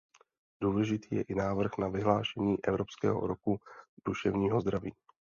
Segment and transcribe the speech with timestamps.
[0.61, 3.57] Důležitý je i návrh na vyhlášení Evropského roku
[4.05, 4.93] duševního zdraví.